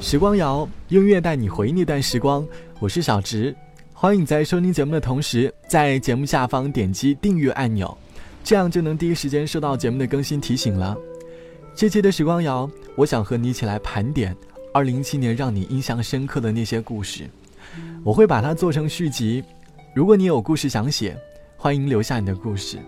[0.00, 2.46] 时光谣，音乐带你回忆那段时光。
[2.78, 3.54] 我是小植，
[3.92, 7.96] 欢迎在收听节目的同时，在节目下方点击订阅按钮，
[8.44, 10.96] 这样就能第一时间收到节目的更新提醒了。
[11.74, 14.34] 这期的时光谣，我想和你一起来盘点
[14.72, 17.28] 2017年让你印象深刻的那些故事。
[18.04, 19.42] 我会把它做成续集。
[19.94, 21.18] 如果你有故事想写，
[21.56, 22.78] 欢迎留下你的故事。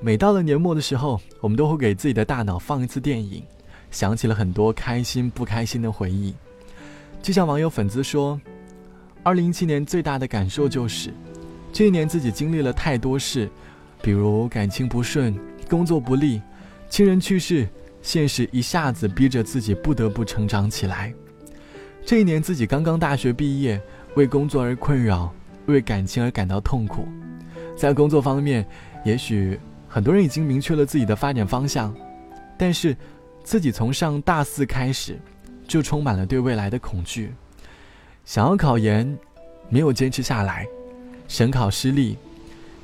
[0.00, 3.42] 每到了年末的时候，我们都会给自己的大脑放一次电影。
[3.90, 6.34] 想起了很多开心不开心的回忆，
[7.22, 8.40] 就像网友粉丝说
[9.24, 11.12] ：“二零一七年最大的感受就是，
[11.72, 13.48] 这一年自己经历了太多事，
[14.02, 15.34] 比如感情不顺、
[15.70, 16.40] 工作不利、
[16.90, 17.66] 亲人去世，
[18.02, 21.12] 现实一下子逼着自己不得不成长起来。
[22.04, 23.80] 这一年自己刚刚大学毕业，
[24.16, 25.32] 为工作而困扰，
[25.66, 27.08] 为感情而感到痛苦。
[27.74, 28.66] 在工作方面，
[29.04, 29.58] 也许
[29.88, 31.94] 很多人已经明确了自己的发展方向，
[32.58, 32.94] 但是。”
[33.48, 35.18] 自己从上大四开始，
[35.66, 37.32] 就充满了对未来的恐惧。
[38.26, 39.18] 想要考研，
[39.70, 40.66] 没有坚持下来，
[41.28, 42.18] 省考失利。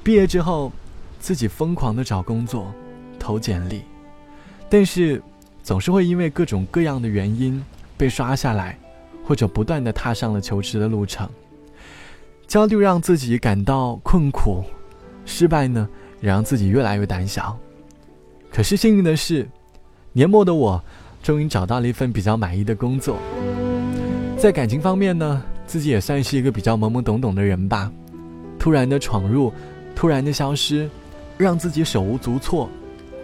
[0.03, 0.73] 毕业之后，
[1.21, 2.73] 自己疯狂的找工作，
[3.19, 3.83] 投简历，
[4.71, 5.23] 但是
[5.63, 7.63] 总是会因为各种各样的原因
[7.99, 8.79] 被刷下来，
[9.23, 11.29] 或者不断的踏上了求职的路程。
[12.47, 14.65] 焦虑让自己感到困苦，
[15.27, 15.87] 失败呢
[16.23, 17.55] 也让自己越来越胆小。
[18.51, 19.47] 可是幸运的是。
[20.17, 20.81] 年末的我，
[21.25, 23.19] 终于找到了一份比较满意的工作。
[24.39, 27.91] 在感情方面呢，自己也算是一个比较懵懵懂懂的人吧。
[28.57, 29.53] 突然的闯入，
[29.93, 30.89] 突然的消失，
[31.37, 32.71] 让自己手无足措。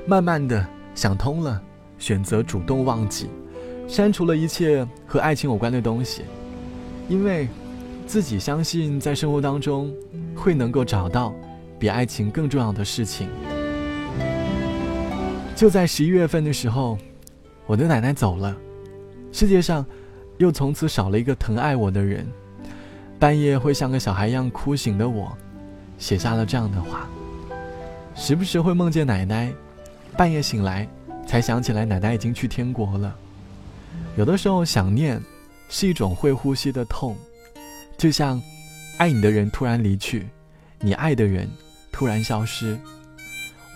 [0.05, 1.63] 慢慢的想通了，
[1.97, 3.29] 选择主动忘记，
[3.87, 6.23] 删除了一切和爱情有关的东西，
[7.09, 7.49] 因为
[8.05, 9.95] 自己相信在生活当中
[10.35, 11.33] 会能够找到
[11.79, 13.29] 比爱情更重要的事情。
[15.61, 16.97] 就在十一月份的时候，
[17.67, 18.57] 我的奶奶走了，
[19.31, 19.85] 世界上
[20.39, 22.27] 又从此少了一个疼爱我的人。
[23.19, 25.37] 半夜会像个小孩一样哭醒的我，
[25.99, 27.07] 写下了这样的话。
[28.15, 29.53] 时不时会梦见奶奶，
[30.17, 30.89] 半夜醒来
[31.27, 33.15] 才想起来奶奶已经去天国了。
[34.17, 35.23] 有的时候想念
[35.69, 37.15] 是一种会呼吸的痛，
[37.99, 38.41] 就像
[38.97, 40.27] 爱你的人突然离去，
[40.79, 41.47] 你爱的人
[41.93, 42.79] 突然消失，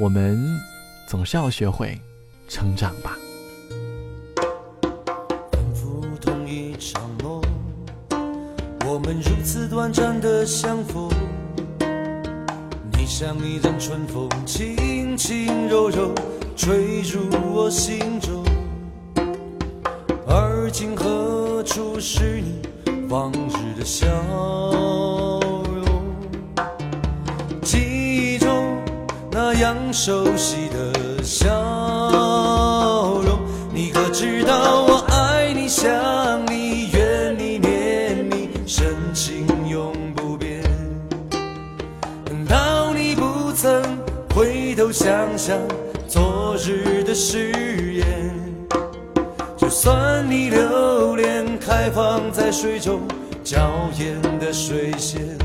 [0.01, 0.59] 我们。
[1.07, 1.99] 总是要学会
[2.49, 3.17] 成长吧。
[5.53, 7.43] 反复同一场梦，
[8.87, 11.09] 我们如此短暂的相逢。
[12.97, 16.13] 你像一阵春风，轻轻柔柔
[16.57, 17.21] 吹入
[17.53, 18.43] 我心中。
[20.27, 22.61] 而今何处是你
[23.09, 24.07] 往日的笑
[29.59, 31.23] 样熟悉的。
[31.23, 31.49] 笑
[33.25, 33.39] 容，
[33.73, 35.91] 你可知道我爱你、想
[36.51, 40.63] 你、怨你、念你，深情永不变。
[42.27, 43.83] 难道你不曾
[44.35, 45.59] 回头想想
[46.07, 48.05] 昨日的誓言？
[49.57, 53.01] 就算你留恋开放在水中
[53.43, 53.59] 娇
[53.99, 55.39] 艳的水仙，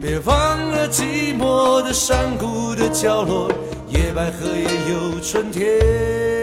[0.00, 3.50] 别忘了寂寞的山谷的角落。
[3.88, 6.37] 野百合也有春天。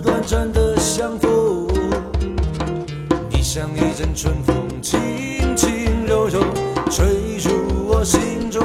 [0.00, 1.66] 短暂的相逢
[3.30, 6.40] 你像一阵春风轻轻柔柔
[6.90, 7.06] 吹
[7.38, 8.62] 入我心中。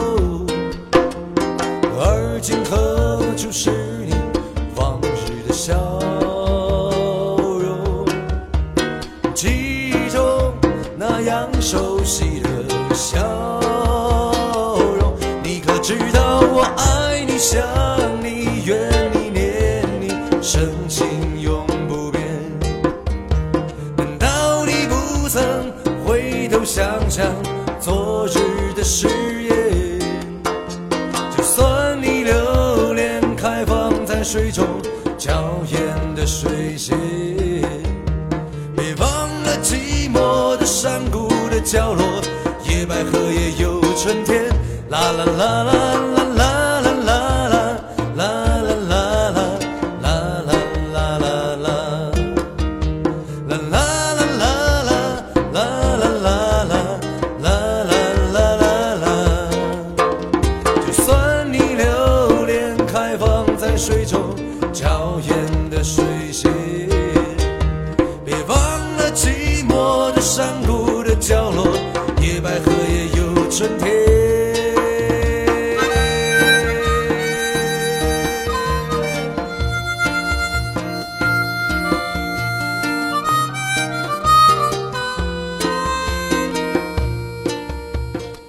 [1.98, 3.72] 而今何处是
[4.06, 4.14] 你
[4.76, 5.74] 往日的笑
[7.60, 8.06] 容？
[9.34, 10.54] 记忆中
[10.98, 13.60] 那样熟悉的笑
[15.00, 15.14] 容
[15.44, 17.62] 你可知道我爱你想
[18.22, 20.10] 你怨你念你
[20.42, 21.08] 深情
[41.74, 42.22] 角落，
[42.70, 44.48] 野百合也有春天。
[44.90, 46.13] 啦啦啦啦。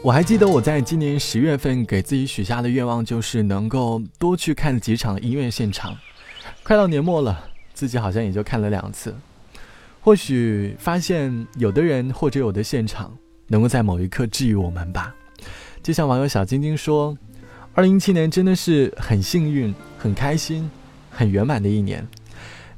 [0.05, 5.97] 我还记得我在今年十月份给自己许下的愿望，就是能够多去看几场音乐现场。
[6.63, 7.43] 快到年末了，
[7.73, 9.17] 自己好像也就看了两次。
[10.03, 13.17] 或许发现有的人或者有的现场，
[13.47, 15.15] 能够在某一刻治愈我们吧。
[15.83, 17.17] 就像网友小晶晶说
[17.73, 20.71] ：“二零一七年真的是很幸运、很开心、
[21.09, 22.07] 很圆满的一年。”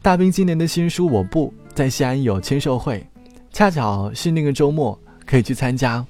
[0.01, 3.01] 大兵今年的新书《我不在西安有签售会》，
[3.53, 4.97] 恰巧是那个周末
[5.27, 6.07] 可以去参加。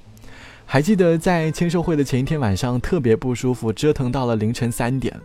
[0.68, 5.18] 还记得在签售会的前一天晚上，特别不舒服，折腾到了凌晨三点，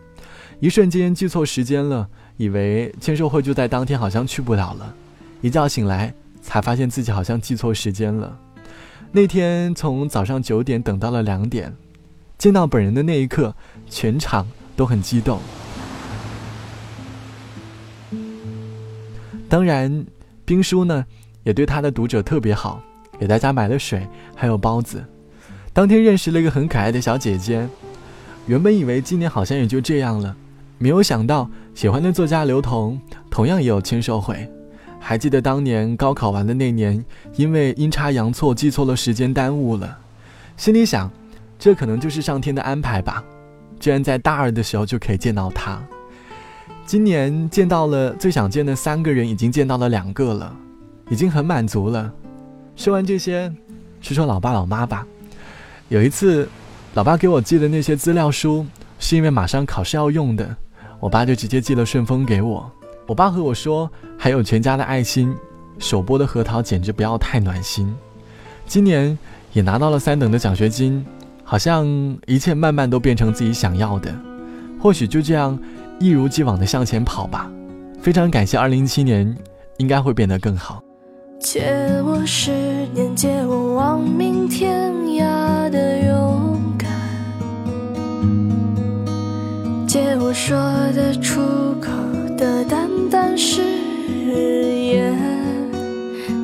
[0.59, 2.07] 一瞬间记错时间了，
[2.37, 4.95] 以为签售会就在当天，好像去不了了。
[5.41, 8.37] 一觉醒来，才发现自己好像记错时间了。
[9.11, 11.75] 那天从早上九点等到了两点，
[12.37, 13.53] 见到本人的那一刻，
[13.89, 15.39] 全场都很激动。
[19.49, 20.05] 当然，
[20.45, 21.03] 兵叔呢
[21.43, 22.81] 也对他的读者特别好，
[23.19, 25.03] 给大家买了水，还有包子。
[25.73, 27.65] 当天认识了一个很可爱的小姐姐，
[28.45, 30.35] 原本以为今年好像也就这样了，
[30.77, 34.49] 没有想到喜欢的作家刘同同样也有签售会。
[34.99, 37.03] 还记得当年高考完的那年，
[37.37, 39.97] 因为阴差阳错记错了时间，耽误了。
[40.57, 41.09] 心里想，
[41.57, 43.23] 这可能就是上天的安排吧，
[43.79, 45.81] 居然在大二的时候就可以见到他。
[46.85, 50.53] 今年见到了最想见的三个人，已经见到了两个了，
[51.09, 52.11] 已经很满足了。
[52.75, 53.51] 说完这些，
[54.01, 55.07] 说说老爸老妈吧。
[55.91, 56.47] 有一次，
[56.93, 58.65] 老爸给我寄的那些资料书，
[58.97, 60.55] 是因为马上考试要用的，
[61.01, 62.71] 我爸就直接寄了顺丰给我。
[63.05, 65.35] 我爸和我说，还有全家的爱心，
[65.79, 67.93] 手剥的核桃简直不要太暖心。
[68.65, 69.19] 今年
[69.51, 71.05] 也拿到了三等的奖学金，
[71.43, 71.85] 好像
[72.25, 74.15] 一切慢慢都变成自己想要的。
[74.79, 75.59] 或许就这样
[75.99, 77.51] 一如既往的向前跑吧。
[78.01, 79.35] 非常感谢二零一七年，
[79.75, 80.81] 应该会变得更好。
[81.41, 81.73] 借
[82.05, 82.51] 我十
[82.93, 84.30] 年，借我亡命
[90.43, 90.57] 说
[90.95, 91.39] 得出
[91.79, 91.91] 口
[92.35, 93.61] 的淡淡誓
[94.25, 95.15] 言，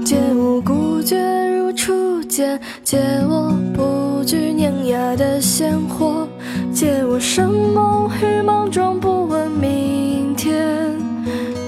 [0.05, 1.17] 借我孤绝
[1.49, 6.27] 如初见，借我不惧碾压的鲜活，
[6.71, 10.95] 借我生猛与莽撞，不问明天，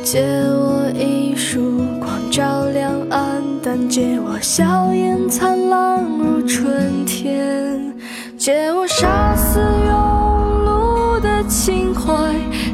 [0.04, 0.22] 借
[0.52, 3.90] 我一束光照亮暗淡。
[3.90, 7.92] 借我笑颜灿烂如春天，
[8.38, 9.90] 借我杀死庸
[10.64, 11.89] 碌的情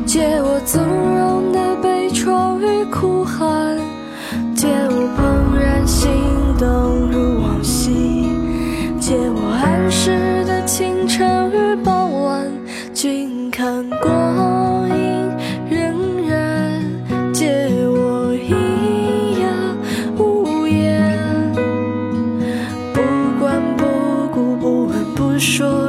[0.06, 3.78] 借我纵容的悲怆与哭喊
[4.56, 6.10] 借我怦然心
[6.58, 8.30] 动如往昔
[9.00, 12.50] 借我安适的清晨与傍晚
[12.94, 15.30] 静看光阴
[15.70, 15.94] 荏
[16.30, 18.56] 苒借我喑
[19.42, 19.48] 哑
[20.18, 21.54] 无言
[22.94, 23.02] 不
[23.40, 23.86] 管不
[24.34, 25.85] 顾不问不说。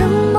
[0.00, 0.29] 心。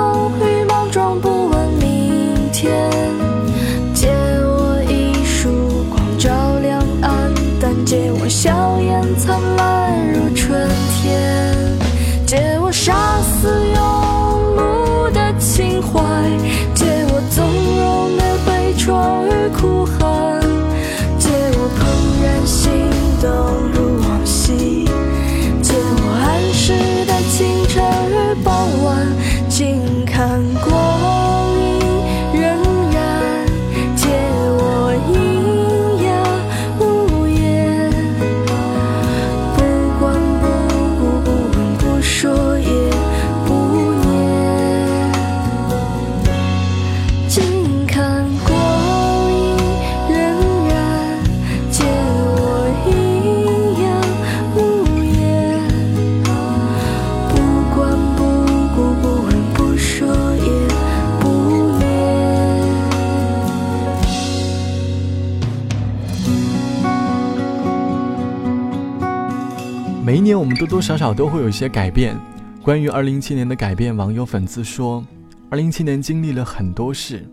[70.32, 72.18] 年我们多多少少都会有一些改变。
[72.64, 75.06] 关于二零一七年的改变，网友粉丝说，
[75.50, 77.28] 二零一七年经历了很多事。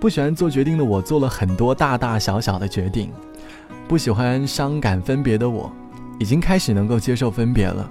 [0.00, 3.10] 不喜欢做决定的我做了很多大大小小的决定。
[3.86, 5.70] 不喜欢伤感分别的我，
[6.18, 7.90] 已经开始能够接受分别了。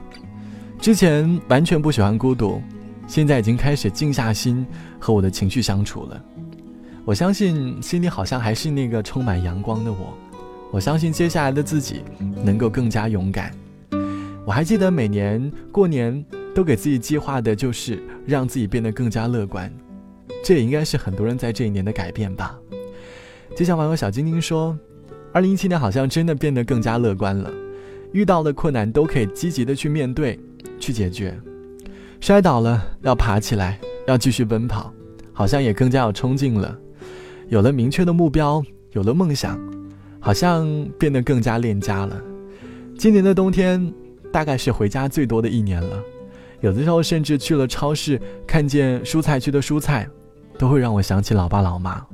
[0.80, 2.60] 之前完全不喜欢孤独，
[3.06, 4.66] 现在已经开始静下心
[5.00, 6.20] 和我的情绪相处了。
[7.06, 10.18] 我相信心里好像还是那个充满阳光的我。
[10.72, 12.02] 我相信接下来的自己
[12.44, 13.52] 能够更加勇敢。
[14.46, 16.24] 我还记得每年过年
[16.54, 19.72] 都给自己计划的就是让自己变得更加乐观。
[20.44, 22.60] 这也应该是很多人在这一年的改变吧。
[23.56, 24.78] 就像网友小晶晶说
[25.32, 27.50] ：“二零一七年好像真的变得更加乐观了，
[28.12, 30.38] 遇到的困难都可以积极的去面对、
[30.80, 31.40] 去解决。
[32.20, 34.94] 摔倒了要爬起来，要继续奔跑，
[35.32, 36.78] 好像也更加有冲劲了。
[37.48, 39.60] 有了明确的目标，有了梦想，
[40.20, 42.22] 好像变得更加恋家了。
[42.98, 43.94] 今年的冬天
[44.34, 46.04] 大概是回家最多的一年了，
[46.60, 50.10] 有的时候甚至去了超市，看见蔬菜区的蔬菜。”
[50.60, 52.06] 都会让我想起老爸老妈，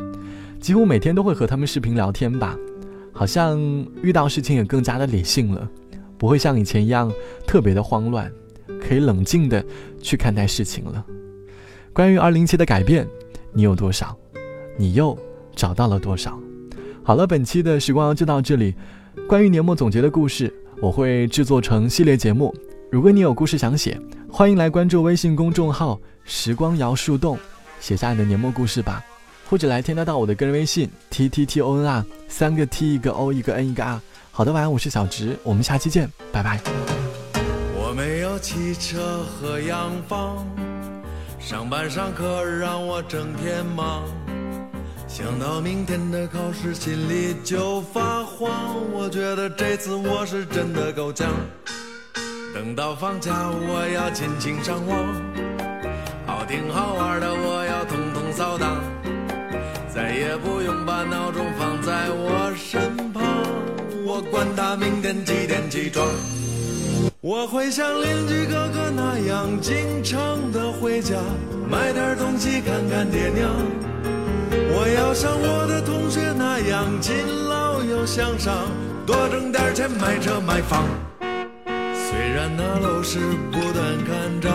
[0.61, 2.57] 几乎每天都会和他们视频聊天吧，
[3.11, 3.59] 好像
[4.01, 5.69] 遇到事情也更加的理性了，
[6.17, 7.11] 不会像以前一样
[7.45, 8.31] 特别的慌乱，
[8.81, 9.63] 可以冷静的
[10.01, 11.05] 去看待事情了。
[11.91, 13.05] 关于二零七的改变，
[13.51, 14.17] 你有多少？
[14.77, 15.15] 你又
[15.53, 16.39] 找到了多少？
[17.03, 18.73] 好了，本期的时光就到这里。
[19.27, 22.55] 关于年末总结的故事，我会制作成系列节目。
[22.89, 23.99] 如果你有故事想写，
[24.31, 27.37] 欢迎来关注微信公众号“时光摇树洞”。
[27.81, 29.03] 写下你的年末故事吧，
[29.49, 33.99] 或者来添加到我的个人微信 t t t o n r，三个 t 一个 o 一个 n 一个 r。
[34.31, 36.61] 好的，晚安，我是小直，我们下期见，拜拜。
[37.75, 40.47] 我没有汽车和洋房，
[41.39, 44.03] 上班上课让我整天忙，
[45.21, 48.49] 想到明天的考试心里就发慌。
[48.93, 51.27] 我觉得这次我是真的够呛，
[52.55, 54.97] 等到放假我要尽情上网。
[56.25, 58.77] 好听好玩的，我要统统扫荡，
[59.93, 63.21] 再也不用把闹钟放在我身旁。
[64.05, 66.07] 我管他明天几点起床，
[67.19, 71.17] 我会像邻居哥哥那样经常的回家，
[71.69, 73.51] 买点东西看看爹娘。
[74.79, 77.13] 我要像我的同学那样勤
[77.49, 78.71] 劳又向上，
[79.05, 80.87] 多挣点钱买车买房。
[81.19, 83.19] 虽然那楼市
[83.51, 84.49] 不断看涨。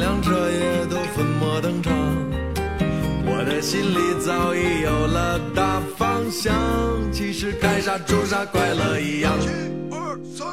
[0.00, 1.92] 两车也都粉墨登场，
[3.24, 6.52] 我的心里早已有了大方向。
[7.12, 9.32] 其实该啥住啥，快乐一样。
[9.38, 10.48] 一二三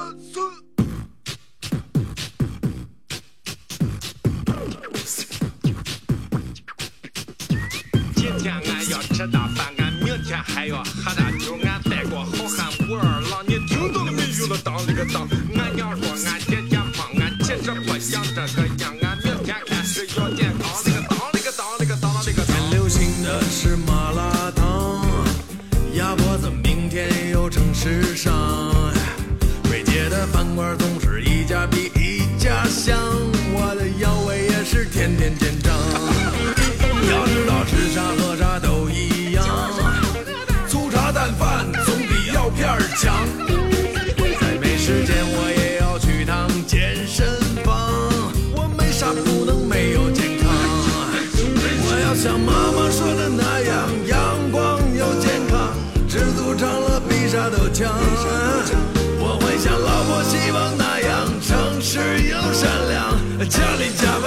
[10.46, 14.58] 还要喝大酒，俺带过好汉武二郎，你听到了没有了？
[14.64, 15.28] 当里个当，
[57.82, 63.16] 我会像老婆希望那样诚实又善良，
[63.48, 64.19] 家里家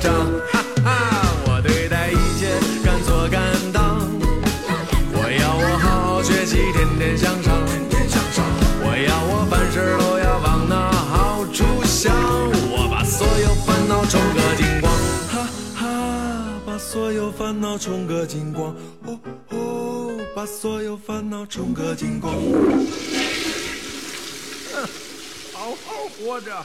[0.00, 0.90] 哈哈，
[1.46, 2.48] 我对待一切
[2.84, 4.00] 敢做敢当。
[5.12, 8.44] 我要我好好学习，天天向上，天天向上。
[8.80, 12.12] 我要我凡事都要往那好处想。
[12.70, 14.92] 我把所有烦恼冲个精光。
[15.30, 15.46] 哈
[15.76, 15.84] 哈，
[16.66, 18.74] 把所有烦恼冲个精光。
[19.06, 19.18] 哦
[19.50, 22.34] 哦，把所有烦恼冲个精光。
[25.52, 26.64] 好好活着。